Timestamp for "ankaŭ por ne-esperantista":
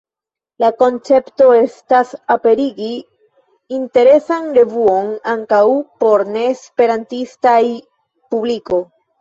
5.35-7.55